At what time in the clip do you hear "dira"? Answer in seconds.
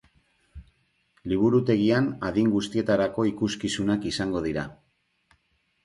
4.51-4.69